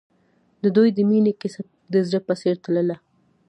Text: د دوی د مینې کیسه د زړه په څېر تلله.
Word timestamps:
د 0.63 0.65
دوی 0.75 0.89
د 0.93 0.99
مینې 1.09 1.33
کیسه 1.41 1.61
د 1.93 1.95
زړه 2.07 2.19
په 2.27 2.33
څېر 2.41 2.55
تلله. 2.63 2.97